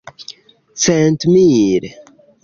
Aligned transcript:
centmil 0.83 1.83